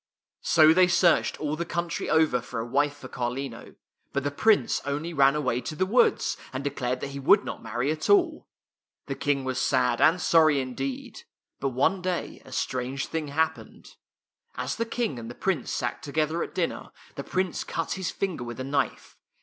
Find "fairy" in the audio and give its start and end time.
5.47-5.61